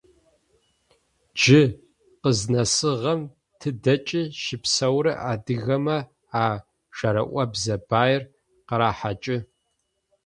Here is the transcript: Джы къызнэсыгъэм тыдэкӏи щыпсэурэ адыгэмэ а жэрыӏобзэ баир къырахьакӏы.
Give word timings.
Джы 1.37 1.61
къызнэсыгъэм 2.21 3.21
тыдэкӏи 3.59 4.21
щыпсэурэ 4.41 5.13
адыгэмэ 5.31 5.97
а 6.43 6.45
жэрыӏобзэ 6.95 7.75
баир 7.89 8.21
къырахьакӏы. 8.67 9.37